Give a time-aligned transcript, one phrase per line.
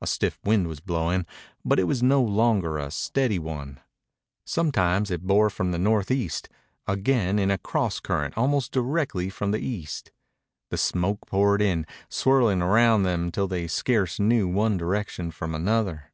[0.00, 1.26] A stiff wind was blowing,
[1.64, 3.80] but it was no longer a steady one.
[4.44, 6.48] Sometimes it bore from the northeast;
[6.86, 10.12] again in a cross current almost directly from the east.
[10.70, 16.12] The smoke poured in, swirling round them till they scarce knew one direction from another.